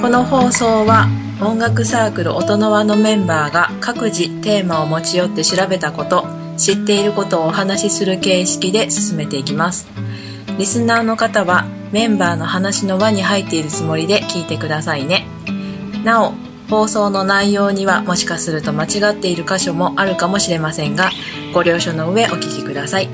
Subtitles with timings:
[0.00, 1.08] この放送は
[1.42, 6.26] 音楽サークル音の輪のメンバーが各自テーマを持ち寄って調べたこと
[6.56, 9.86] 知っていることをお話しする形式で進めていきます。
[10.58, 15.26] リスナーの方はメンバーの話の輪に入っているつもりで聞いてくださいね。
[16.02, 16.32] なお
[16.70, 21.10] 放送の内容にはもしかすると間違っている箇所もあるかもしれませんが
[21.52, 23.10] ご了承の上お聞きください。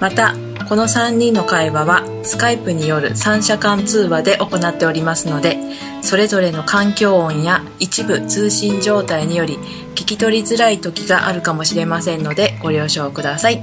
[0.00, 0.34] また
[0.68, 5.56] この3人の会話はスカイプによる三者間通話で行っておりますので
[6.02, 9.58] それぞれの環境音や一部通信状態により
[9.94, 13.62] 聞き取りづらい時があるかもしれませんのでご了承ください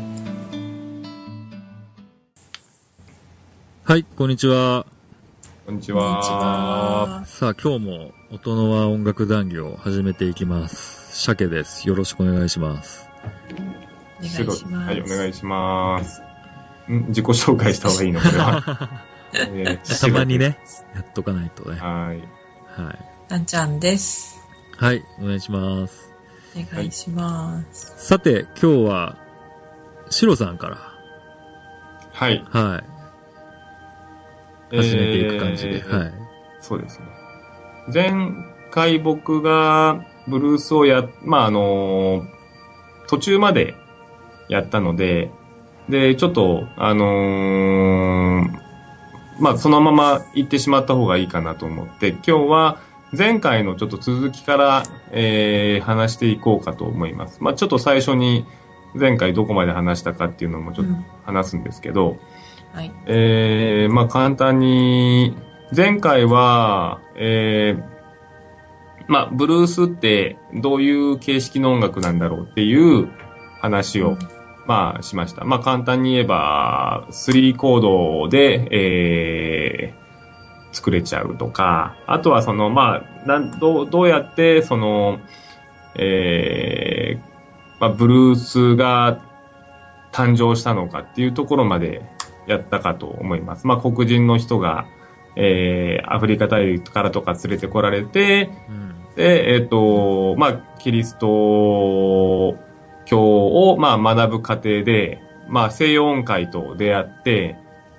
[3.83, 4.87] はい、こんにちは。
[5.65, 6.19] こんにちは。
[7.19, 11.23] はさあ、今日も音の輪音楽談義を始めていきます。
[11.23, 11.87] 鮭です。
[11.87, 13.07] よろしくお願いします。
[14.19, 16.21] お願いしますはい、お願いします。
[16.91, 18.89] ん自己紹介した方がいいのこれは。
[19.33, 20.57] えーたまにね。
[21.15, 21.77] とかないとね。
[21.79, 22.19] はい。
[22.83, 22.99] はい。
[23.29, 24.39] なんちゃんです
[24.77, 26.13] はい、お願いします。
[26.55, 29.17] お願いします、さて、今日は、
[30.09, 30.67] シロさんか
[32.13, 32.45] はい。
[32.53, 32.83] ら、は
[34.71, 36.13] い、始めていく感じで、えーはい。
[36.61, 37.05] そうですね。
[37.93, 38.13] 前
[38.71, 42.23] 回僕がブルースをや、まあ、あの
[43.07, 43.75] 途中まで
[44.49, 45.31] やったので、
[45.89, 48.64] で、ちょっと、あのー
[49.39, 52.79] まあ、そのまま行ってしまった方がいいかなと思って、今日は
[53.15, 57.37] 前回のちょっと続きから、えー話していこうかと思います。
[57.41, 58.45] まあ、ちょっと最初に
[58.93, 61.05] 前回どこまで話したかっていうのもちょっとうん。
[61.25, 62.17] 話すんですけど、
[62.73, 62.91] はい。
[63.07, 65.35] えー、まあ簡単に、
[65.75, 67.95] 前回は、えー、
[69.07, 73.09] まあ、ブルースってどういう形式の音楽なんだろうっていう
[73.59, 74.17] 話を、
[74.67, 75.45] まあ、しました。
[75.45, 85.19] まあ、簡単に言えば、3コードで、えー、作れちゃうとか、あとはその、まあ、なんどう、どうやって、その、
[85.97, 89.21] えー、まあ、ブルースが
[90.11, 92.01] 誕生したのかっていうところまで
[92.47, 93.67] やったかと思います。
[93.67, 94.87] まあ、黒人の人が、
[95.35, 98.95] えー、アフリカ大陸からとか連れてこられて、うん。
[99.15, 102.64] で、えっ、と、まあ、キリスト
[103.05, 107.55] 教を、まあ、学ぶ過程で、まあ、西洋音階と出会って、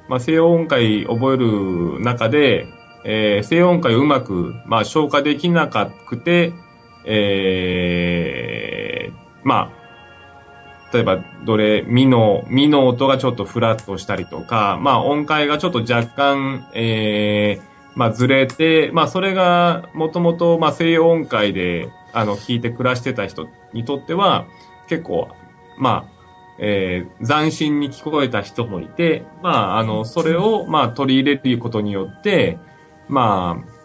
[0.09, 2.67] まあ、西洋音階覚える中で、
[3.05, 6.53] えー西洋音階をうまく、まあ、消化できなかくて、
[7.05, 9.77] えーまあ、
[10.93, 17.63] 例えば、どれ、ミの、ミの音がちょっとフラットしたりとか、まあ音階がちょっと若干、えー、
[17.95, 24.47] まあずれて、まあそれがもともと、まあ西洋音階で、あの、弾いて暮らしてた人にとっては、
[24.89, 25.29] 結構、
[25.79, 26.17] まあ、
[26.59, 32.59] えー、斬新に聞こえた人もいて、まあ、あの、それを、まあ取り入れることによって、
[33.09, 33.77] まあ、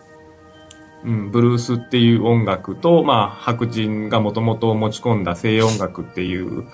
[1.04, 6.66] うん、ブルースっていう音楽と、まあ、白人がもともと持ち込んだ西洋音楽っていう、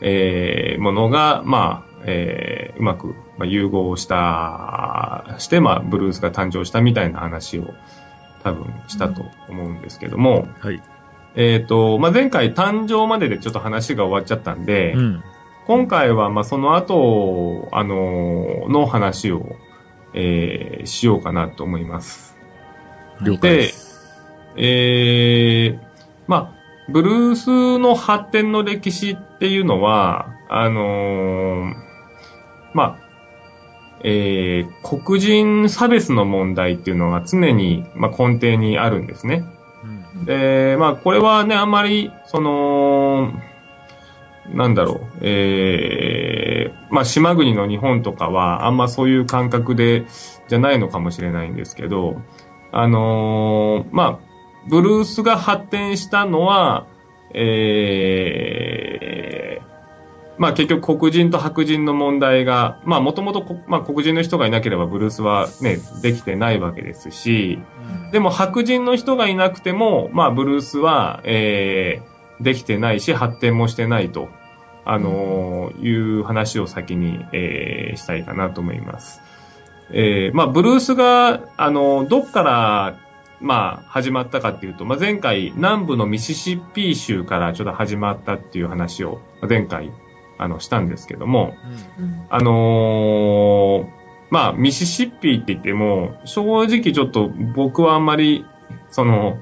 [0.00, 7.72] えーものが、まあ、えーうまく、まあ、融合した、して、まあ、ブルースが誕生したみたいな話を
[8.42, 10.82] 多分したと思うんですけども、はい。
[11.38, 15.24] えっ、と、まあ、前回誕生まででちょっと話が終わっちゃったんで、うん。
[15.68, 19.56] 今回は、まあ、その後、あのの話を、
[20.14, 22.36] えーしようかなと思います。
[23.22, 24.18] 了解です。
[24.56, 25.80] えー、
[26.26, 31.74] まあ、ブルースの発展の歴史っていうのは、あのー
[32.74, 32.98] まあ、
[34.02, 39.44] えー、黒人差別の問題っていうのが常に、まあ、根底にあるんですね。
[40.18, 40.24] うん。
[40.24, 43.32] で、まあ、これはね、あんまり、その、
[44.52, 50.06] なんだろう、えー、まあ、島国の日本とかは、あんまそういう感覚で、
[50.48, 52.22] じゃないのかもしれないんですけど、
[52.72, 54.28] あのーまあ、
[54.68, 56.86] ブルースが発展したのは、
[57.34, 59.07] えー、
[60.38, 67.58] まあ結局黒人と白人の問題が、まあもともと、まあ黒人の人がいなければブルースはね、できてないわけですし、
[68.12, 74.28] でも白人の人がいなくても、まあブルースは、えー、できてないし発展もしてないと、
[74.84, 79.20] あのーいう話を先に、えー、したいかなと思います。
[79.90, 82.98] えー、まあブルースが、あのどっから、
[83.40, 89.92] まあ始まったかっていうと、まあ前回南部のミシシッピ州からちょっと始まったっていう話を前回、
[90.38, 91.54] あの、したんですけども、
[91.98, 93.98] うんあのー
[94.30, 98.44] まあ、ミシシッピって言っても、正直ちょっと僕はあんまり、
[98.90, 99.38] その、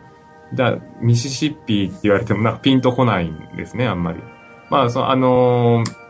[0.55, 4.21] だ、ミシシッピって言われてもなんかピンとこないんですね、あんまり。
[4.71, 6.07] まあ、その、あのー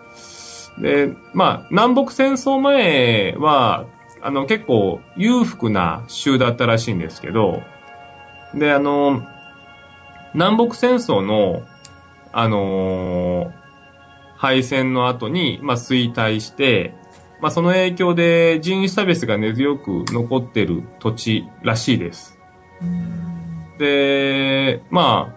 [0.79, 3.87] で、まあ、南北戦争前は、
[4.21, 7.63] あの、結構裕福な州だったらしいんですけど、
[8.55, 9.23] で、あの、
[10.35, 11.63] 南北戦争の、
[12.33, 13.53] あの
[14.37, 16.95] 敗戦の後に、まあ、衰退して、
[17.41, 22.39] まあ、その影響で人種差別が根強く残ってる土地らしいです。
[23.79, 25.35] で、ま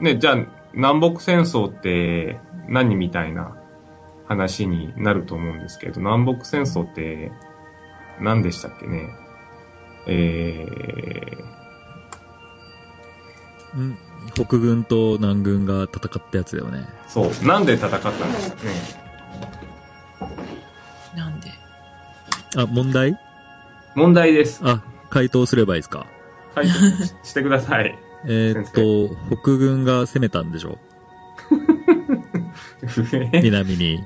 [0.00, 0.38] あ、ね、じゃあ、
[0.74, 2.38] 南北戦争って
[2.68, 3.56] 何みたいな
[4.26, 7.30] 話になると思うんですけど、南北戦争って
[8.20, 9.08] 何でしたっけね？
[10.08, 13.96] えー、
[14.34, 16.84] 北軍と南軍が戦ったやつだよね。
[17.08, 18.64] そう、なんで戦ったんですか？
[18.64, 18.70] ね。
[21.16, 21.50] なんで？
[22.56, 23.18] あ、問題？
[23.94, 24.60] 問題です。
[24.64, 26.06] あ、回答すればいいですか？
[26.54, 26.72] 回答
[27.04, 27.96] ししてください。
[28.28, 30.78] えーっと、北軍が攻めたんでしょ？
[33.42, 34.04] 南に。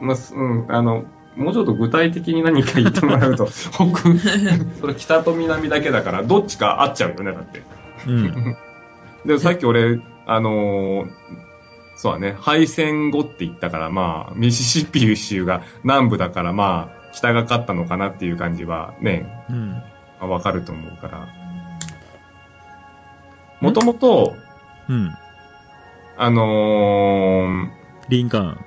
[0.00, 1.04] まあ、すうん、あの、
[1.36, 3.86] もうちょっと具体的に何か言ってもらうと、 北、
[4.80, 7.62] それ北と南だけだから、どっちか合っちゃうよね、だって。
[8.06, 8.56] うん。
[9.24, 11.10] で、さっき俺、あのー
[12.00, 19.72] そうだね、敗戦後って言ったから、まあ、ミシシッピ州が南部だから、まあ、北が勝ったのかなっていう感じはね、うん。
[19.72, 19.82] ま
[20.20, 21.28] あわかると思うから。
[23.60, 24.36] もともと、
[24.88, 25.12] うん。
[26.16, 27.68] あの
[28.08, 28.58] リンカーン。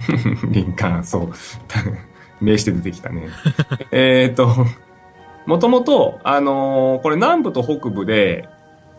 [0.00, 1.32] ー、リンカーン、そう、
[2.44, 3.28] 名して出てきたね。
[3.92, 4.66] えっと、
[5.46, 8.48] もともと、あのーこれ南部と北部で、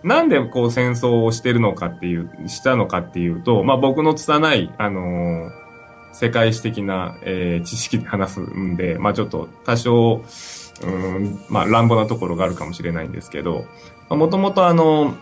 [0.03, 5.63] なんでこう戦争をしてるのかっていう、したのかっていうと、まあ僕の拙い、あのー
[6.15, 10.21] 世界史的な、えー知識で話すんで、まあちょっと多少、
[10.83, 13.65] うん、まあ乱暴なところがあるかもしれないんですけど、
[14.09, 15.15] もともとあの、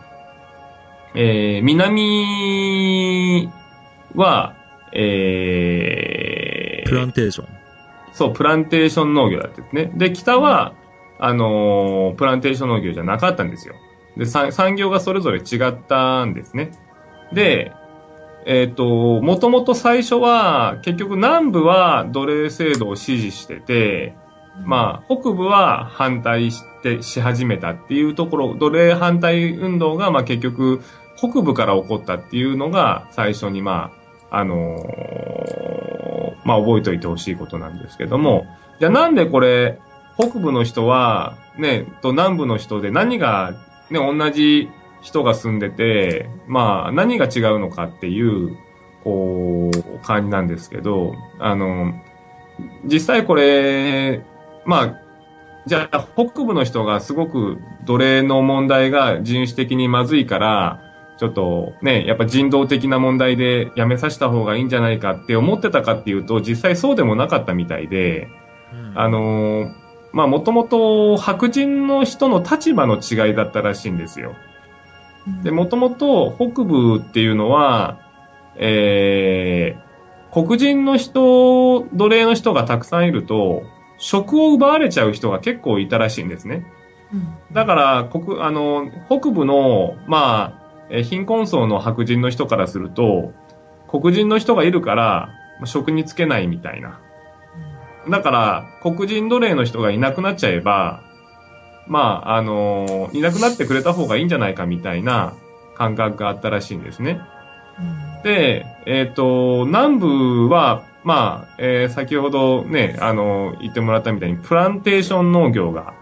[1.13, 3.49] えー南
[4.15, 4.55] は、
[4.93, 7.47] えープランテーション。
[8.11, 9.91] そう、プランテーション農業だってね。
[9.95, 10.73] で、北は、
[11.21, 13.75] あのープランテーション農業じゃなかったんですよ。
[14.17, 16.71] で、産産業がそれぞれ違ったんですね。
[17.31, 17.71] で、
[18.45, 24.15] えっ、と、もともと最初は、結局南部は奴隷制度を支持してて、
[24.65, 30.81] まあ、北部は反対して、し始めたっていうところ、奴隷反対運動が、まあ結局、
[31.15, 33.91] 北部から起こったっていうのが、最初にま
[34.31, 36.11] あ、あのー
[36.43, 38.47] まあ覚えておいてほしいことなんですけども、
[38.79, 39.79] じゃあなんでこれ、
[40.21, 43.53] 北部の人は、ね、と南部の人で何が、
[43.89, 44.69] ね、同じ
[45.01, 48.55] 人が住んでて、まあ何が違うのかっていう、
[49.03, 51.93] こう、感じなんですけど、あの、
[52.85, 54.23] 実際これ、
[54.65, 55.01] まあ、
[55.65, 60.81] じゃあ北部の人がすごく奴隷の問題が人種的にまずいから、
[61.17, 68.27] ちょっとね、やっぱ人道的な問題でやめさせた方がいいんじゃないかって思ってたかっていうと、実際そうでもなかったみたいで、
[68.95, 69.80] あのー
[70.13, 74.35] まあもともと白人の人の立場の違いだったらしいんですよ。
[75.43, 77.99] で、もともと北部っていうのは、
[78.55, 83.63] えー、黒人の人、奴隷の人がたくさんいると、
[83.97, 86.65] 職を奪われちゃう人が結構いたらしいんですね。
[87.51, 93.33] だから、国、あの、北部の、まあ、えー貧困層の白人の人からすると、
[93.89, 95.29] 黒人の人がいるから、
[95.59, 97.00] まあ職に就けないみたいな。
[98.09, 101.01] だから、黒人奴隷の人がいなくなっちゃえば、
[101.87, 105.33] まあ、あのいなくなってくれた方がいいんじゃないかみたいな
[105.75, 107.19] 感覚があったらしいんですね。
[108.23, 115.93] で、えっ、と、南部は、まあ、えー先ほどね、あの言ってもらったみたいに、プランテーション農業が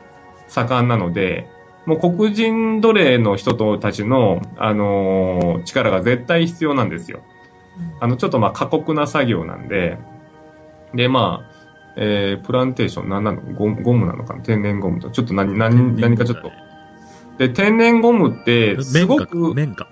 [0.48, 1.48] 盛んなので、
[1.86, 7.22] もう黒人奴隷の人たちの、あの力が絶対必要なんですよ。
[8.02, 9.98] あの、ちょっとまあ過酷な作業なんで、
[10.94, 11.49] で、まあ、
[12.02, 13.42] えー、プランテーション、なんなの？
[13.42, 14.42] ゴムゴムなのかな？
[14.42, 15.10] 天然ゴムと。
[15.10, 16.50] ちょっと何、何、何かちょっと。
[17.38, 19.06] で、天然ゴムって、す。
[19.06, 19.90] ごく、綿花。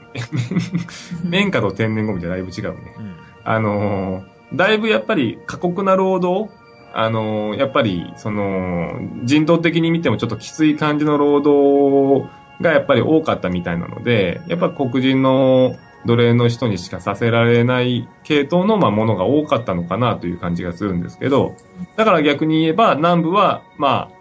[1.26, 2.78] 綿花 と天然ゴムじゃだいぶ違うね。
[2.98, 3.14] うん。
[3.44, 6.50] あのーだいぶやっぱり過酷な労働
[6.94, 8.94] あのーやっぱり、その、
[9.26, 12.30] 人道的に見てもちょっときつい感じの労働
[12.62, 15.76] がやっぱり多かったみたいなので、やっぱ黒人の
[16.08, 21.56] 奴隷の人にしかさせられない系統のまあものが多かったのかなという感じがするんですけど、
[21.98, 24.18] だから逆に言えば南部は、まあ、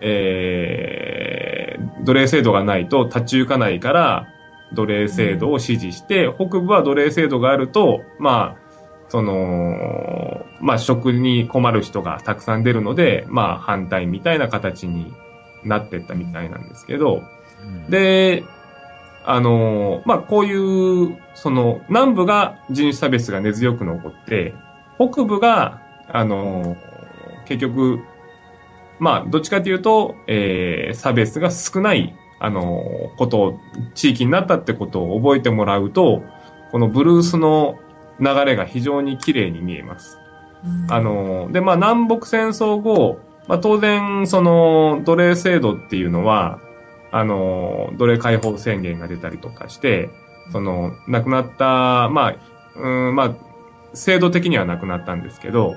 [0.00, 4.26] えー、奴隷制度がないと立ち行かないから、
[4.74, 8.68] 奴隷制度を支持して、北部は奴隷制度があると、まあ、
[9.08, 15.14] その、まあ、食に困る人がたくさん出るので、まあ、反対みたいな形に
[15.64, 17.22] なってったみたいなんですけど、
[17.62, 18.44] うん、で、
[19.30, 20.54] あの、まあ、こうい
[21.04, 24.54] う、その、南部が人種差別が根強く残って、
[24.96, 26.78] 北部が、あの、
[27.44, 28.00] 結局、
[28.98, 32.82] まあ、どっちかというと、えー、差別が少ない、あの、
[33.18, 33.60] ことを、
[33.94, 36.22] 地域になったってことを覚えてもらうと、
[36.72, 37.78] このブルースの
[38.18, 40.18] 流れが非常に綺麗に見えます。
[40.88, 46.60] あの、で、まあ、南北戦争後、まあ、当然、その、奴隷制度っていうのは、
[47.10, 50.10] あの、奴隷解放宣言が出たりとかして、
[50.52, 52.36] その、亡くなった、まあ、
[52.76, 53.34] うん、まあ、
[53.94, 55.74] 制度的にはなくなったんですけど、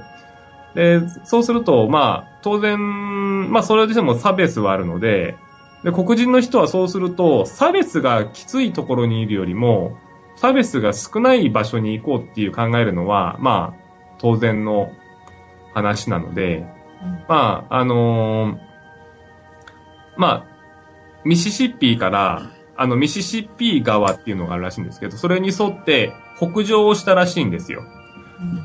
[0.76, 5.36] で、そうすると、まあ、当然、まあ、それでも差別はあるので、
[5.84, 9.98] で、黒人の人はそうすると、差別がきついところにいるよりも、
[10.36, 14.92] 差別が少ない場所に行こうっていう考えるのは、まあ、当然の
[15.74, 16.66] 話なので、
[17.28, 18.72] まあ、あのー
[20.18, 20.51] まあ、
[21.26, 27.84] ミシシッピーから、あの、ミシシッピー川っていうのがあるらしいんですけど、それに沿って北上をしたらしいんですよ。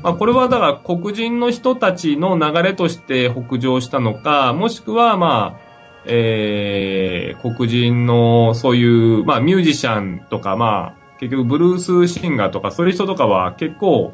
[0.01, 5.67] まあ、これはだから黒人の人たちの流れとして北上したのか、もしくはまあ、
[6.05, 14.13] えー、黒人のそういう、まあミュージシャンとか、まあ、結局ブルースシンガーとかそういう人とかは結構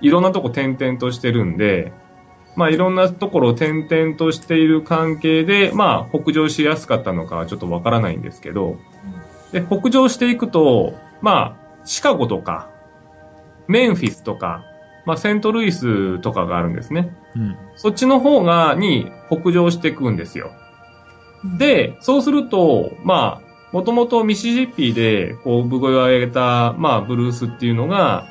[0.00, 1.92] いろんなとこ転々としてるんで、
[2.56, 8.76] まあいろんなところを転々としている関係で、まあ北上しやすかったのかはちょっとわからないんですけど、
[9.52, 12.70] で、北上していくと、まあ、シカゴとか、
[13.68, 14.64] メンフィスとか、
[15.06, 17.16] まあセントルイスとかがあるんですね。
[17.36, 17.56] うん。
[17.76, 20.50] そっちの方が、に北上していくんですよ。
[21.58, 28.26] で、そうすると、まあ、もともとミシシッピで、こう、産声を上げた、まあ、ブルースっていうのが、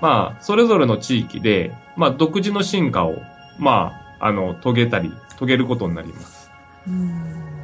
[0.00, 3.16] まあ、それぞれの地域で、まあ、独自の進化を、
[3.58, 6.50] まあ、あの、遂げたり、遂げることになります。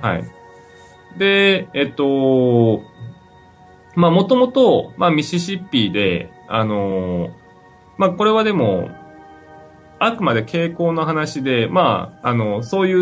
[0.01, 0.25] はい。
[1.19, 2.83] で、えっと、
[3.95, 7.31] まあ、もともと、まあ、ミシシッピで、あの
[7.99, 8.91] まあ、これはでも、
[9.99, 12.95] あくまで傾向の話で、まあ、あの、そうい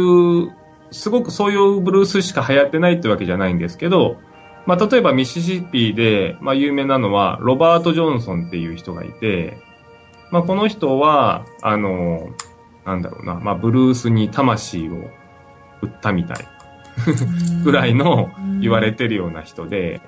[0.46, 0.52] う、
[0.90, 4.18] すごくそういうブルースしか流行ってないってわけじゃないんですけど、
[4.66, 9.58] まあ、例えばミシシッピで、まあ、有名なのは、ロバート・ジョンソンっていう人がいて、
[10.30, 12.28] まあ、この人は、あの、
[12.84, 15.10] なんだろうな、まあ、ブルースに魂を
[15.82, 16.38] 売ったみたい。
[17.64, 20.00] ぐらいの言われてるような人で、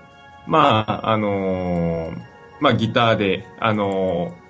[0.46, 2.22] まあ、あのー
[2.60, 4.42] まあ、ギターで、あのー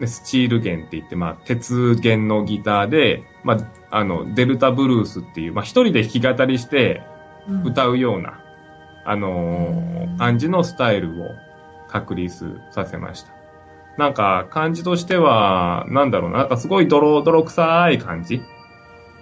[0.00, 7.02] ねスチール弦って言って、まあ、鉄弦のギターで、まあ、あの、デルタブルースっていう、まあ、一人で弾き語りして
[7.64, 8.40] 歌うような、
[9.04, 11.34] あのー感じのスタイルを
[11.88, 13.37] 確立させました。
[13.98, 18.40] なんか、感じとしては、なんだろうな、なんかすごい泥、泥臭い感じ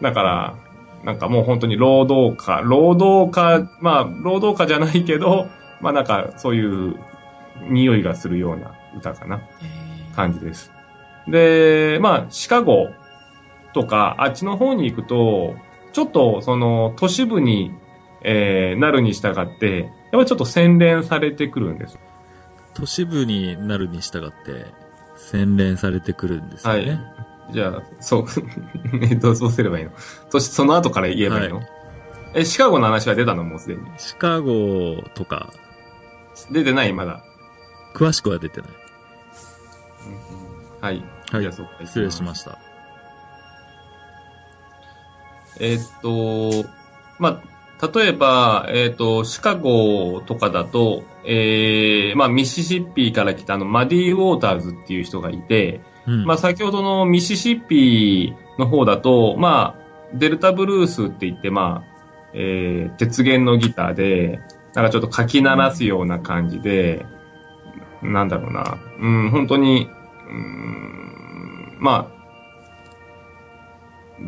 [0.02, 0.56] だから、
[1.02, 5.46] なんかもう本当に労働家、労働家、まあ、労働家じゃないけど、
[5.80, 6.96] まあなんかそういう
[7.70, 9.40] 匂いがするような歌かな、
[10.14, 10.70] 感じです。
[11.28, 12.88] で、まあ、シカゴ
[13.72, 15.54] とか、あっちの方に行くと、
[15.92, 17.72] ちょっとその都市部に、
[18.22, 21.98] えーなるに従って、やっぱりちょっと洗練されてくるんです。
[22.76, 24.66] 都市部になるに従って、
[25.16, 27.00] 洗練されてくるんですよね。
[27.50, 28.26] じゃあ、そう、
[29.02, 29.92] えっと、そうすればいいの。
[30.30, 31.62] そしてその後から言えばいいの、は
[32.34, 33.44] え、シカゴの話は出たの？
[33.44, 33.80] もうすでに。
[33.96, 35.50] シカゴとか、
[36.50, 36.92] 出てない？
[36.92, 37.22] まだ。
[37.94, 38.70] 詳しくは出てない。
[40.82, 41.02] はい。
[41.32, 42.58] はいじゃあそっか失礼しました。
[45.58, 46.68] えーっと、
[47.18, 47.55] まあ、
[47.94, 56.24] 例えば、えーっと、シカゴとかだと、えー、まあ、ミシシッピから来たあの、マディ・ウォーターズっていう人がいて、うん。
[56.24, 61.96] まあ、先ほどのミシシッピの方だと、まあ、デルタブルースって言って、まあ、
[62.32, 64.40] えー、鉄弦のギターで、
[64.74, 67.04] なんかちょっとかき鳴らすような感じで、
[68.02, 69.88] なんだろうな、うん、本当に、
[70.28, 72.16] うん、まあ、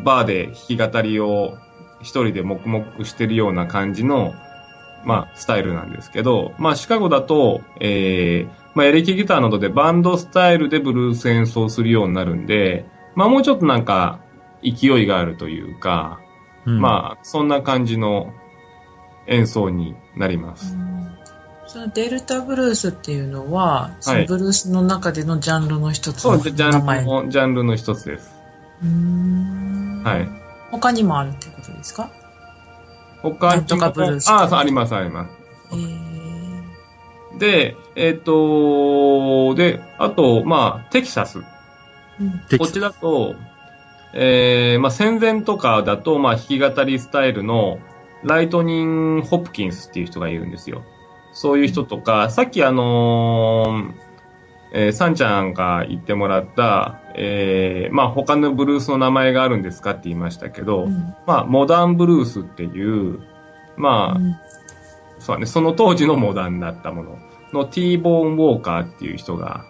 [0.03, 1.57] バーで弾き語りを
[2.01, 4.33] 一人で黙々してるような感じの、
[5.05, 14.19] まあ、スタイルなんですけど、まあ、シカゴだと、えー、まあ、エレキギターなどでバンドスタイルでブルース演奏するようになるんで、まあ、もうちょっとなんか、
[14.63, 16.19] 勢いがあるというか、
[16.65, 18.33] うん、まあ、そんな感じの
[19.27, 20.75] 演奏になります。
[21.67, 27.05] そのデルタブルースっていうのは、そはいのブルースの中でのジャンルの一つのそう、ジャンル名前。
[27.05, 28.35] の、ジャンルの一つです。
[28.83, 28.85] う
[30.03, 30.27] はい。
[30.71, 31.58] 他にもあるってこと？
[31.79, 32.09] ですか？
[33.21, 35.31] 他になんとかブルースああ、あります、あります。
[35.71, 36.09] えー
[37.37, 41.39] で、えっ、と、で、あと、まあ、テキサス。
[41.39, 41.45] うん
[42.57, 43.35] こっちだと、
[44.13, 47.79] えー、まあ、戦前とかだと、まあ、弾き語りスタイルの、
[48.23, 50.83] ライトニン・ホプキンスっていう人がいるんですよ。
[51.31, 53.93] そういう人とか、さっきあのー
[54.73, 61.13] えーサンちゃんが言ってもらった、えー、まあ他のブルースの名前があるんですかって言いましたけど、うん。
[61.27, 63.19] まあモダンブルースっていう、
[63.75, 64.35] まあ、うん。
[65.19, 67.19] そうだね、その当時のモダンだったもの。
[67.51, 69.65] の T ボーン・ウォーカーっていう人が、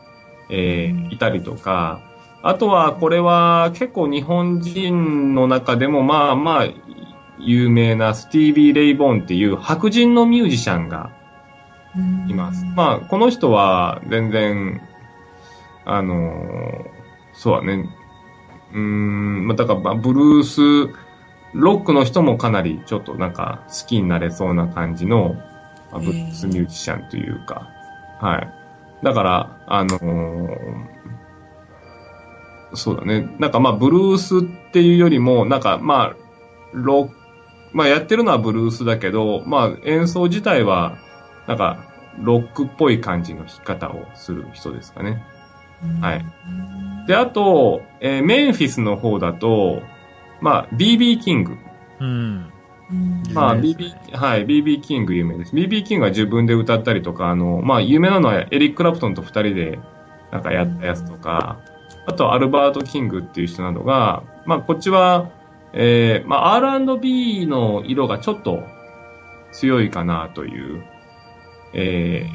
[0.52, 1.12] えーうん。
[1.12, 2.02] いたりとか、
[2.44, 6.68] あとはこれは結構日本人の中でもまあまあ
[7.40, 11.10] 有名なスティービー・レイボーンっていう白人のミュージシャンが
[12.28, 12.64] います。
[12.76, 14.82] まあこの人は全然、
[15.86, 16.99] あのー
[17.40, 17.90] そうだね、
[18.74, 20.62] うーん、まあだからまあブルース、
[21.54, 25.36] ロックの人もかなりちょっとなんか好きになれそうな感じの、
[25.90, 27.70] まあブルースミュージシャンというか、
[28.20, 28.54] はい。
[29.06, 31.00] だから、あのー
[32.76, 33.36] そうだね。
[33.40, 34.42] なんかまあブルースっ
[34.72, 36.16] ていうよりも、なんかまあ、
[36.74, 37.16] ロック、
[37.72, 40.98] まあやってるのはブルースだけど、まあ演奏自体は、
[41.48, 41.80] なんか
[42.22, 45.24] ロックっぽい感じの弾き方をする人ですかね。
[46.02, 46.26] はい。
[47.10, 49.82] で、あと、えーメンフィスの方だと、
[50.42, 51.58] まあ、BB キング。
[52.00, 52.52] うん。
[52.92, 55.56] うんまあ、BB、はい、BB キング有名です。
[55.56, 59.80] BB キングは自分で歌ったりとか、あの、まあ、有名なのはエリック・クラプトンと二人で、
[60.32, 61.58] なんかやったやつとか、
[62.06, 65.32] あと、アルバート・キングっていう人などが、まあ、こっちは、
[65.74, 68.62] えー、まあ、R&B の色がちょっと
[69.52, 70.84] 強いかなという、
[71.74, 72.28] え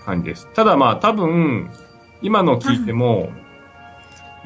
[0.00, 0.48] ー、感じです。
[0.54, 1.68] ただまあ、多分、
[2.22, 3.47] 今の聞いても、うん、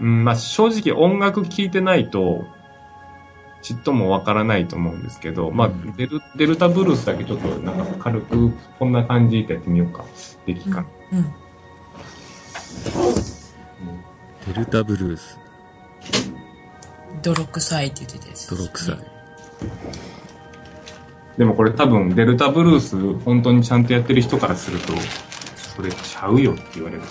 [0.03, 2.45] まあ、正直音楽聴いてないと、
[3.63, 10.05] ちっともわからないと思うんですけど、まあうん、デル、デルタブルースだけちょっとなんか軽くこんな感じでやってみようか。
[10.45, 10.85] できか。
[11.13, 11.33] うん
[14.47, 15.39] デルタブルース。
[17.23, 18.97] 泥臭いって言ってたやつです泥臭い。
[21.39, 24.95] でもこれ多分デルタブルース本当にちゃんとやってる人からすると、
[25.57, 27.03] それちゃうよって言われる。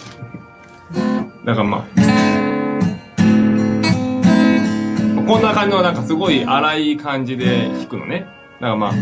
[1.45, 2.20] だからまあ、
[5.31, 8.25] こんな感じのなんかすごい荒い感じで弾くのね。
[8.59, 8.93] だからまあ、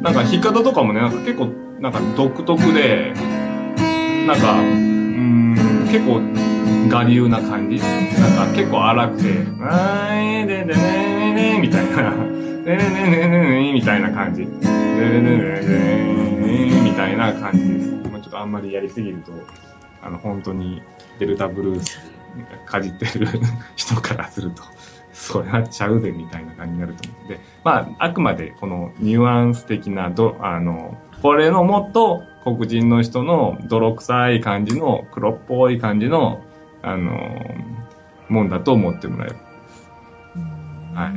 [0.00, 3.12] なんか弾き方とかもね、なんか結構、なんか独特で、
[4.26, 5.54] なんか、うん、
[5.92, 6.22] 結構、
[6.90, 9.24] 我流な感じなんか結構荒くて、
[9.60, 14.46] あーいででねねねみたいな、ねねねねねねみたいな感じ。
[14.46, 17.90] ねねねねねみたいな感じです。
[18.10, 19.32] まあちょっとあんまりやりすぎると、
[20.02, 20.80] あの、本当に
[21.18, 22.00] デルタブルース
[22.64, 23.28] かじってる
[23.76, 24.62] 人からすると、
[25.12, 36.44] それはちゃうでみたいな感じになると思うんで、まあ、あくまでこのニュアンス的など、あの、これのもっと黒人の人の泥臭い感じの黒っぽい感じの、
[36.82, 37.42] あの、
[38.28, 39.36] もんだと思ってもらえる。
[40.94, 41.08] は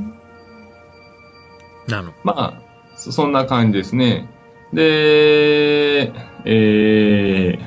[1.88, 1.91] い。
[1.91, 2.13] なの。
[2.24, 2.62] まあ、
[2.96, 4.30] そそんな感じですね。
[4.72, 6.13] で、
[6.46, 7.65] えー、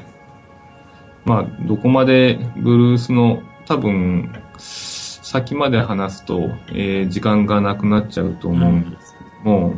[1.27, 9.75] まあ、どこまでブルースの多分、先まで話すと、えー時間がなくなっちゃうと思うんですけども、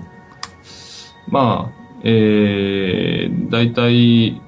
[1.27, 4.41] まあ、えー、大体、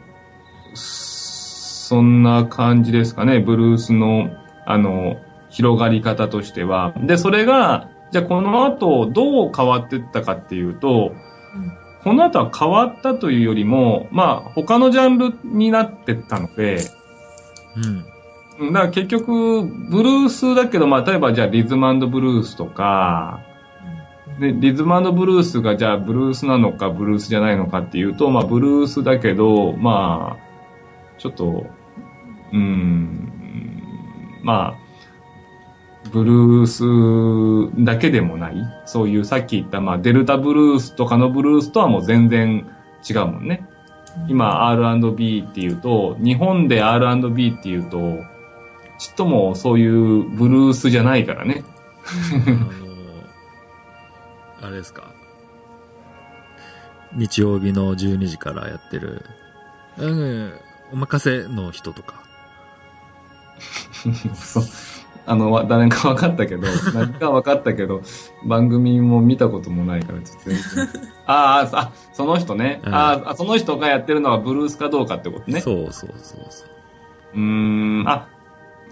[0.74, 4.30] そんな感じですかね、ブルースの、
[4.66, 5.16] あの、
[5.50, 6.94] 広がり方としては。
[7.02, 11.12] で、それが、じゃあこの後どう変わっていったかっていうと、
[12.02, 16.78] この後は変わったというよりも、まあ、他のジャンルになってったので、
[17.76, 17.84] うん。
[18.66, 23.40] うんだから結局、ブルースだけど、まあ、例えばじゃあリズムブルースとか、
[24.38, 31.66] で、リズムブルースがじゃあブルースなのかブルースじゃないのかっていうと、まあ、ブルースだけど、まあ、ちょっと、
[32.53, 33.33] うん、
[34.42, 34.85] まあ、
[36.11, 38.57] ブルースだけでもない。
[38.85, 42.66] そういうさっき言った、まあ、デルタブルースとかのブルースとはもう全然
[43.09, 43.66] 違うもんね。
[44.29, 48.18] 今 R&B っていうと、日本で R&B っていうと、
[48.99, 51.64] ちっともそういうブルースじゃないからね。
[54.64, 55.12] あれですか？
[57.14, 59.24] 日曜日の12時からやってる、
[59.98, 60.53] うん、
[60.92, 62.22] お任せの人とか。
[64.35, 64.64] そう。
[65.27, 68.03] あの、わ誰か分かったけど、 何か分かったけど、
[68.46, 70.88] 番組も見たこともないから、ちょっと全然。
[71.27, 72.83] あーあ、その人ね。
[72.85, 75.61] うんあーあ、その人がやってるのはブルースかどうかってことね。
[75.61, 76.68] そうそうそうそう。
[77.35, 77.40] うー
[78.03, 78.27] ん、あ、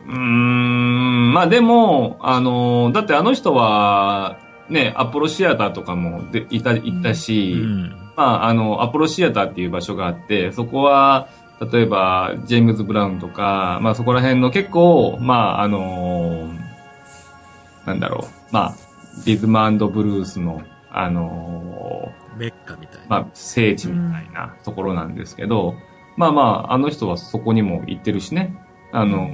[0.07, 4.39] うーん、まあでも、あの、だってあの人は、
[4.73, 7.97] ね、アポロシアターとかもでいた、行ったし、うん。
[8.17, 11.29] まあ、あの、アポロシアターっていう場所があって、そこは、
[11.73, 16.51] 例えば、ジェームズ・ブラウンとか、まあそこら辺の結構、まあ、あの
[17.87, 18.75] なんだろう、まあ、
[19.25, 23.07] リズムブルースの、あのメッカみたいな。
[23.09, 25.75] まあ、聖地みたいなところなんですけど、
[26.17, 28.57] まあまあ、あの人はそこにも行ってるしね。
[28.93, 29.29] あの、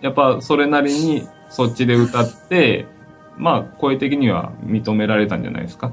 [0.00, 2.86] やっぱそれなりにそっちで歌って、
[3.40, 5.92] まあ、声的には認められたんじゃないですか。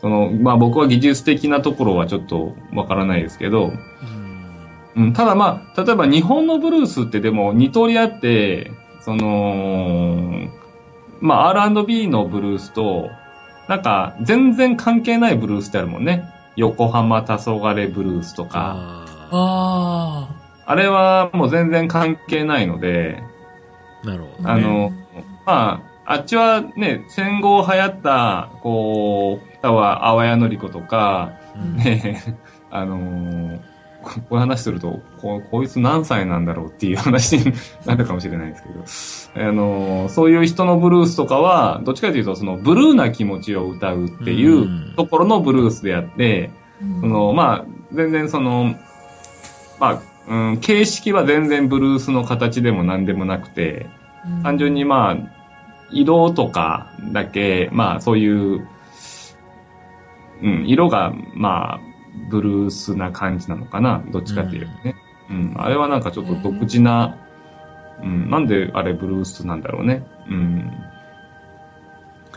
[0.00, 8.70] その、まあ僕は技術的なところはちょっとわからないですけど、うんうん、ただまあ、例えば日本のブルースってでも二通りあって、
[9.02, 10.48] その、
[11.20, 13.10] まあ R&B のブルースと、
[13.68, 16.24] なんか全然関係ないブルースってあるもんね。
[16.56, 18.74] 横浜黄昏ブルースとか。
[19.32, 23.22] あああれはもう全然関係ないので、
[24.04, 24.50] あ、なるほど、ね。
[24.52, 24.92] あの、
[25.46, 32.36] まあ、あっちはね、戦後流行った、こう、歌は、あわやのりことか、うん、ね、
[32.70, 33.60] あのー
[34.02, 37.52] ここういう話するとこ、こいつ何歳なんだろうっていう話に
[37.84, 44.94] なるかもしれないですけど、あのーそういう人のブルースとかは、どっちかというと、そのブルーな気持ちを歌うっていううん。
[44.96, 48.74] ところのブルースであって、ーその、まあ、全然その、
[49.78, 53.86] まあ、うん、形式は全然ブルースの形でも何でもなくて、
[54.42, 55.39] 単純にまあ、
[55.92, 58.66] 色とかだけ、まあそういう、
[60.42, 61.80] うん、色がまあ、
[62.30, 64.94] ブルースな感じなのかな、どっちかっていうとね。
[65.30, 67.16] うん、あれはなんかちょっと独自な、
[68.02, 70.04] うん、なんであれブルースなんだろうね？
[70.28, 70.70] うん、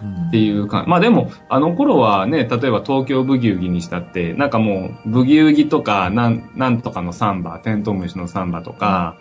[0.02, 0.28] うん。
[0.28, 9.16] っていうか、まあでも、あの頃はね、例えば東京ブギウギにしたって、なんかもう、ブギウギとか、なん、なんとかのサンバ、テントウムシのサンバとか、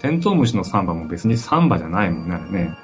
[0.00, 2.74] テントウムシのサンバも別にサンバじゃないもんね、あれね。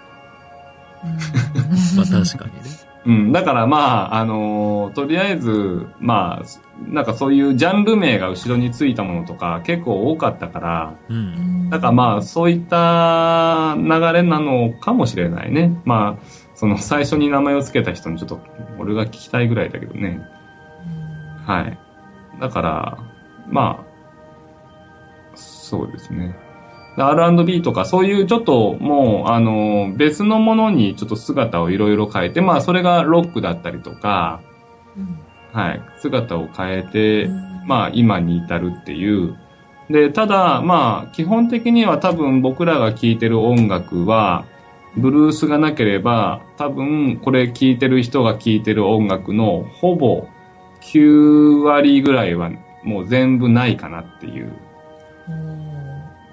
[1.96, 2.92] まあ確かにね。
[3.04, 6.44] うん、だからまあ、あのーとりあえず、まあ、
[6.86, 11.68] なんかそういうジャンル名が後ろについたものとか結構多かったから、うん。
[11.70, 15.80] だからまあ、そういった流れなのかもしれないね。
[15.84, 18.40] まあ、その最初に名前を付けた人にちょっと、
[18.78, 20.20] 俺が聞きたいぐらいだけどね。
[21.44, 21.78] はい。
[22.40, 22.98] だから、
[23.48, 26.36] まあ、そうですね。
[26.96, 34.40] で R&B とか、そういうちょっともう、あの、別のものにちょっと姿をいろいろ変えて、まあ、それがロックだったりとか、
[35.52, 37.28] はい、姿を変えて、
[37.66, 39.36] まあ、今に至るっていう。
[39.88, 44.44] で、ただ、まあ、基本的には多分僕らが聴いてる音楽は、
[44.96, 50.26] ブルースがなければ、多分これ聴いてる人が聴いてる音楽のほぼ
[50.82, 52.50] 9割ぐらいは
[52.82, 54.52] もう全部ないかなっていう。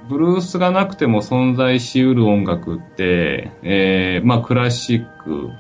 [0.10, 5.52] ブルースがなくても存在しうる音楽って、えー、まあクラシック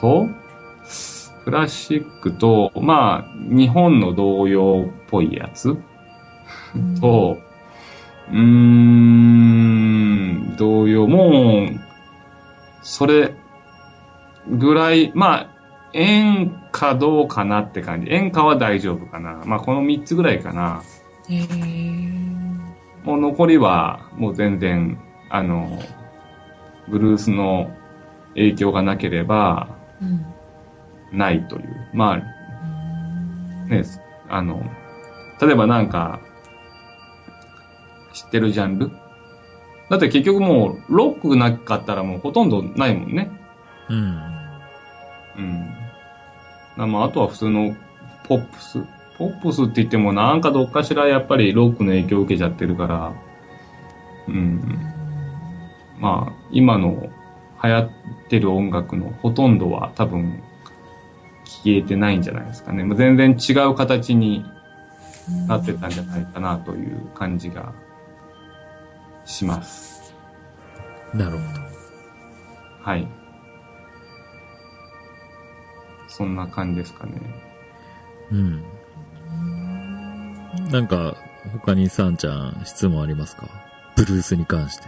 [0.00, 0.26] と、
[1.44, 5.76] クラシックと、まあ日本の童謡っぽいやつ
[7.00, 7.38] と、
[8.28, 11.68] うーん、童謡もう、
[12.82, 13.36] それ
[14.48, 15.50] ぐらい、まあ、
[15.92, 18.10] 演歌どうかなって感じ。
[18.10, 19.42] 演歌は大丈夫かな。
[19.44, 20.82] まあこの3つぐらいかな。
[21.28, 22.19] へー
[23.10, 24.96] もう残りはもう全然、
[25.30, 25.82] あの、
[26.88, 27.68] ブルースの
[28.34, 29.68] 影響がなければ
[30.00, 30.24] うん
[31.12, 31.90] ないという。
[31.92, 32.16] まあ、
[33.68, 33.82] ね、
[34.28, 34.62] あの、
[35.42, 36.20] 例えばなんか、
[38.12, 38.92] 知ってるジャンル？
[39.88, 43.28] だって結局もう、ロックなかったらもうほとんどないもんね。
[43.88, 43.96] うん。
[45.36, 45.74] うん。
[46.76, 47.74] なまあ、あとは普通の
[48.22, 48.78] ポップス。
[49.20, 53.12] ポップスって言ってもなんかどっかしらやっぱりロックの影響を受けちゃってるから、
[54.26, 54.62] うん。
[55.98, 57.10] まあ、今の
[57.62, 57.90] 流行っ
[58.30, 60.42] てる音楽のほとんどは多分
[61.44, 62.82] 消えてないんじゃないですかね。
[62.82, 64.42] もう全然違う形に
[65.46, 67.74] なってたんじゃないかなという感じが
[69.26, 70.14] します。
[71.12, 71.60] なるほど。
[72.80, 73.06] はい。
[76.08, 77.20] そんな感じですかね。
[78.32, 78.79] うん。
[80.70, 81.16] なんか、
[81.52, 83.48] 他にさんちゃん質問ありますか？
[83.96, 84.84] ブルースに関して。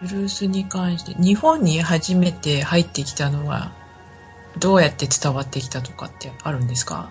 [0.00, 3.72] ブルースに関して日本に初めて入ってきたのは
[4.58, 7.10] どうやって伝わってきたとかってあるんですか？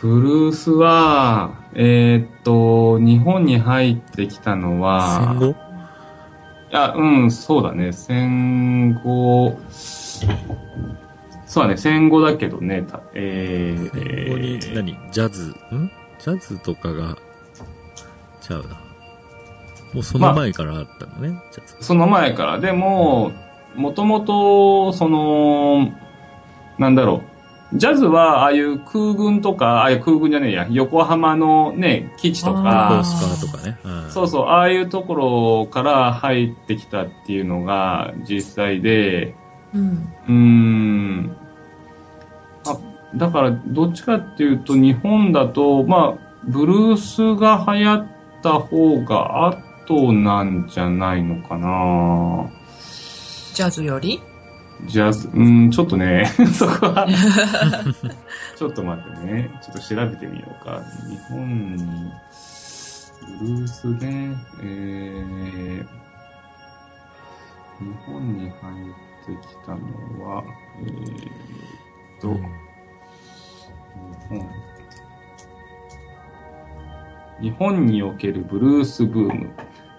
[0.00, 5.46] ブルースは、えーっと、日本に入ってきたのは、戦後？
[5.50, 7.92] いや、うん、そうだね。
[7.92, 15.12] 戦後、そうだね、戦後だけどね、たえー、戦後に何？
[15.12, 15.50] ジャズ？
[15.74, 15.90] ん？
[16.24, 17.18] ジャズとかが、
[18.40, 18.68] ちゃうな。
[19.92, 21.76] もうその前からあったのね、ジャズ。
[21.80, 22.58] その前から。
[22.58, 23.30] でも、
[23.76, 25.92] もともと、その、
[26.78, 27.22] なんだろ
[27.74, 33.78] う、ジャズはああいう空軍とか、ああいう空軍じゃねえや、横浜のね、基地とか、スカーとかね。
[33.84, 39.34] うんそうそう、ああいうところから入ってきたっていうのが実際で、
[39.74, 40.12] うん。
[40.26, 41.36] うーん。
[43.14, 48.06] あ、だから、どっちかっていうと、日本だと、まあ、ブルースが流行っ
[48.42, 49.48] た方が
[49.84, 52.50] 後なんじゃないのかな。
[53.54, 54.20] ジャズより？
[54.86, 57.06] ジャズ、うん、ちょっとね、 そこは、
[58.56, 59.50] ちょっと待ってね。
[59.62, 60.82] ちょっと調べてみようか。
[61.08, 61.84] 日本に、
[63.40, 70.42] ブルースね、えー、日本に入ってきたのは、
[70.82, 72.63] えー、と、うん
[74.30, 74.48] 日本。
[77.40, 79.50] 日本におけるブルースブーム。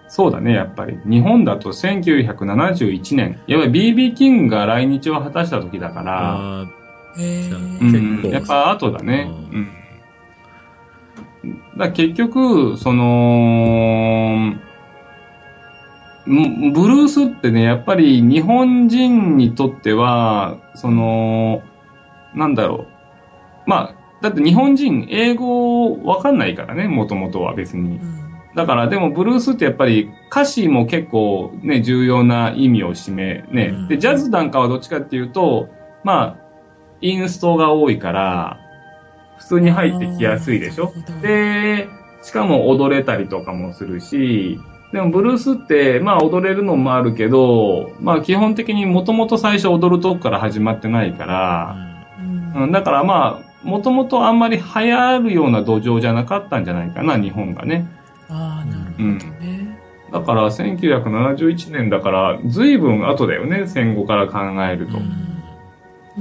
[0.08, 0.98] そうだね、やっぱり。
[1.06, 3.40] 日本だと1971年。
[3.48, 6.86] やっぱり BB キングが来日を果たした時だから、うん
[8.30, 9.30] やっぱ後だね。
[9.30, 9.62] ううん
[11.54, 11.78] ん。
[11.78, 14.52] だ結局、その、
[16.28, 21.62] んブルースってね、やっぱり日本人にとっては、その、
[22.34, 22.86] なんだろ
[23.68, 23.70] う。
[23.70, 28.04] まあ、だって日本人、英語わかんないからね、もともとは別にう。
[28.04, 28.26] ん。
[28.56, 33.88] だからでもブルースってやっぱり歌詞も結構ね、重要な意味を占め、ねうん。
[33.88, 35.70] で、ジャズなんかはどっちかっていうと、
[36.04, 36.36] まあ、
[37.02, 38.58] インストが多いから、
[39.38, 40.92] 普通に入ってきやすいでしょ？
[41.22, 41.88] で、
[42.24, 44.58] しかも踊れたりとかもするし、
[44.94, 51.76] でもブルースって、まあ踊れるのもあるけど、まあ基本的にもともと最初踊るとこから始まってないかあら、
[52.56, 57.88] うんうん、だからまあ、もともとあんまり流行るような土壌じゃなかったんじゃないかな、日本がね。
[58.30, 59.06] ああ、なるほど
[59.44, 59.80] ね。
[60.14, 64.98] だから1971年だから、随分後だよね、戦後から考えると。
[64.98, 65.36] うん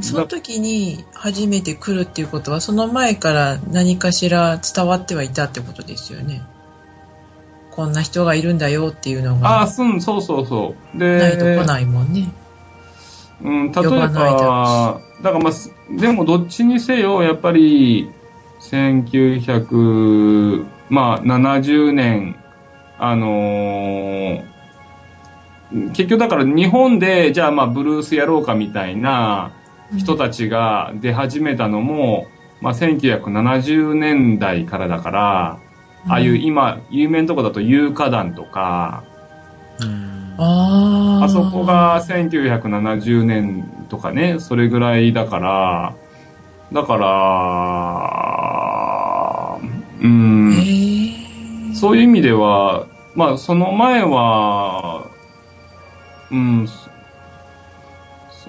[0.00, 6.42] その時に初めて来るっていうことは、その前から何かしら伝わってはいたってことですよね。
[7.70, 10.98] こんな人がいるんだよっていうのああ、が、そうそうそうそう。
[10.98, 12.28] ないとで、来ないもんね。
[13.42, 15.52] うん、例えばだ、からまあ、
[15.90, 18.10] でもどっちにせよ、やっぱり、
[18.60, 22.36] 1900ま70年、
[22.98, 24.54] あのー
[25.92, 29.50] 結局だから日本で、じゃあまあ、ブルースやろうかみたいな
[29.96, 32.28] 人たちが出始めたのも、
[32.60, 35.58] まあ、1970年代からだから、
[36.06, 39.04] ああいう今、有名なとこだと有価団とか、
[39.80, 40.23] うん。
[40.38, 41.24] ああ。
[41.24, 45.94] あそこが1970年とかね、それぐらいだから、
[46.72, 48.34] だから、
[50.02, 50.54] うん。
[51.74, 55.08] そういう意味では、まあ、その前は、
[56.30, 56.74] うん、そ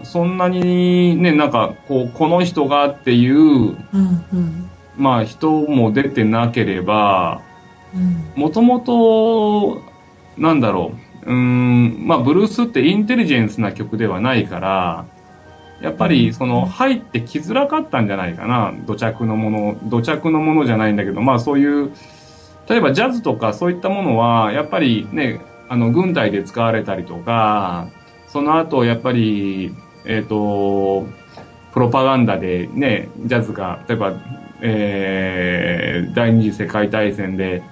[0.04, 3.76] そんなにね、なんか、こう、この人がっていう、うん
[4.34, 4.70] うん。
[4.98, 7.42] まあ、人も出てなければ、
[7.94, 8.34] うん。
[8.36, 9.82] もともと、
[10.38, 15.06] なんだろう、うーん、まあ、ブルースってインテリジェンスな曲ではないから、
[15.82, 21.92] やっぱり、その、入ってきづらかったんじゃないかな、土着のもの、土着のものじゃないんだけど、まあ、そういう、
[22.70, 27.88] 例えばジャズとかそういったものは、やっぱりね、あの、軍隊で使われたりとか、
[28.28, 29.74] その後、やっぱり、
[30.06, 31.08] えっ、と、
[31.74, 34.14] プロパガンダでね、ジャズが、例えば、
[34.62, 37.64] えー、第二次世界大戦で、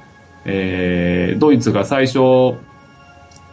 [0.46, 2.56] えー、ドイツが最初、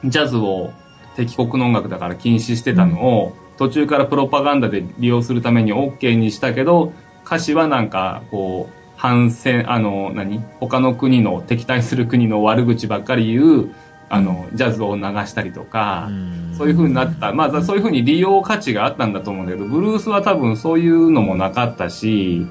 [0.04, 0.72] ジャズを
[1.16, 6.92] 敵国の音楽だから禁止してたのを、途中からプロパガンダで利用するために OK にしたけど、
[7.26, 10.42] 歌詞はなんか、こう、反戦、あの、何？
[10.60, 13.74] 他の国の、敵対する国の悪口ばっかり言う、
[14.08, 16.54] あの、ジャズを流したりとか、うん。
[16.56, 17.32] そういう風になった。
[17.32, 22.46] まあ、そういう風に利用価値があったんだと思うんだけど、ブルースは多分そういうのもなかったし、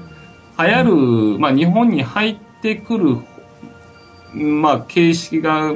[0.58, 0.84] 流行
[1.34, 3.16] る、まあ、日本に入ってくる、
[4.34, 5.74] まあ、形式が、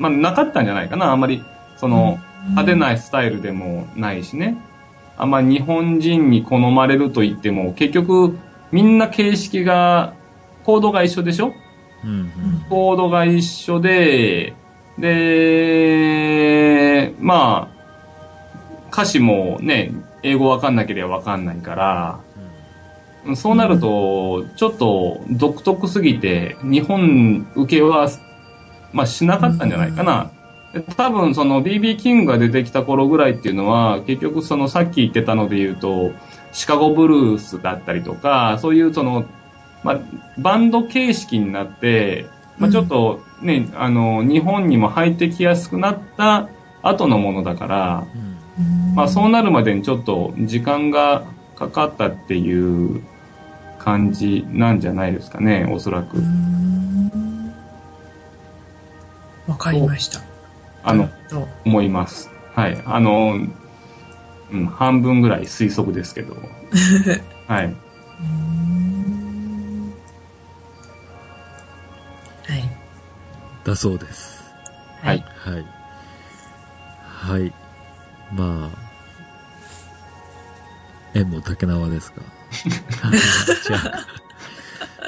[0.00, 1.12] まあ、なかったんじゃないかな。
[1.12, 1.44] あんまり、
[1.76, 4.56] その、派手なスタイルでもないしね。
[5.16, 8.38] あんま日本人に好まれると言っても、結局、
[8.72, 10.14] みんな形式が、
[10.64, 11.52] コードが一緒でしょ？
[12.04, 12.30] うん
[12.70, 14.54] ドが一緒で、
[14.98, 22.20] で、まあ、歌詞もね、英語わかんなければわかんないから、
[23.34, 28.08] そうなると、ちょっと独特すぎて、日本受けは、
[28.92, 30.30] まあしなかったんじゃないかな。
[30.72, 36.12] で多分その BB キングが出てきた頃ぐらいっていうのは、結局そのさっき言ってたので言うと、
[36.52, 39.24] シカゴブルースだったりとか、そういうその、
[39.82, 40.00] まあ、
[40.38, 42.26] バンド形式になって、
[42.58, 46.48] まあ、ちょっとね、あの、日本にも入ってきやすくなった
[46.82, 48.06] 後のものだから、
[48.58, 51.24] うんまあ、そうなるまでにちょっと時間が
[51.56, 53.02] かかったっていう
[53.78, 56.22] 感じなんじゃないですかね、おそらく。
[59.50, 60.22] わかりました。
[60.84, 62.30] あの、と、思います。
[62.54, 62.80] はい。
[62.86, 63.34] あの、
[64.52, 66.36] うん、半分ぐらい推測ですけど。
[67.48, 67.64] はい。
[67.66, 67.74] はい。
[73.64, 74.40] だそうです。
[75.02, 75.24] はい。
[75.36, 75.66] はい。
[77.02, 77.52] はい。
[78.32, 78.78] まあ、
[81.12, 82.22] 縁も竹縄ですか。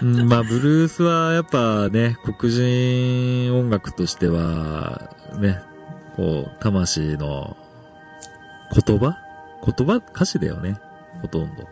[0.02, 5.60] まあ、ブルースはやっぱね、黒人音楽としては、ね、
[6.16, 7.56] こう、魂の
[8.74, 9.16] 言葉？
[9.64, 10.80] 言葉歌詞だよね。
[11.20, 11.68] ほとんど。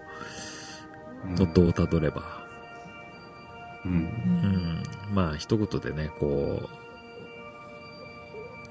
[1.24, 2.22] 元をたどれば。
[3.84, 3.92] うん。
[3.92, 4.82] うん。
[5.12, 6.68] まあ、一言でね、こ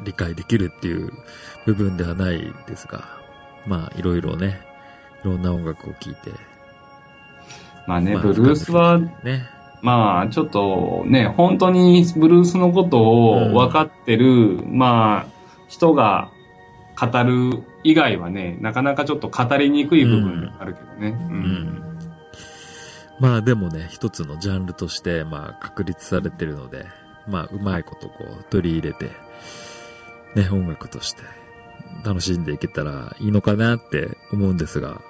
[0.01, 1.11] う、理解できるっていう
[1.65, 3.03] 部分ではないですが、
[3.67, 4.61] まあ、いろいろね、
[5.23, 6.31] いろんな音楽を聴いて。
[7.89, 9.49] まあね、まあブルースは、ね。
[9.81, 15.25] まあ、ちょっとね、本当にブルースのことを分かってる、まあ、
[15.67, 16.29] 人が
[16.99, 21.17] 語る以外はね、なかなかちょっと語りにくい部分があるけどね。
[21.31, 21.33] う。
[21.33, 21.83] うんん。
[23.19, 26.85] まあ、でもね、一つのジャンルとして、まあ、確立されてるので、
[27.27, 29.09] まあ、うまいことこう、取り入れて、
[30.35, 31.23] ね、音楽として、
[32.05, 35.01] 楽しんでいけたらいいのかなって思うんですが、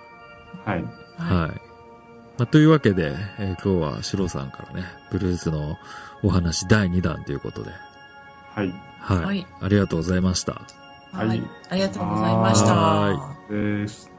[0.63, 0.85] はい。
[1.17, 1.68] はい。
[2.39, 5.77] まあ、というわけで、えー今日はシロさんからね、ブルースの
[6.23, 7.71] お話第2弾ということで、
[8.55, 8.73] はい。
[8.99, 9.17] はい。
[9.25, 10.53] はいありがとうございました。
[11.11, 11.43] はいはい。
[11.69, 12.73] ありがとうございました。
[12.73, 14.18] はです。